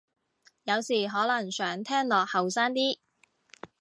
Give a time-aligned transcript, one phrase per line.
[0.63, 2.97] 有時可能想聽落後生啲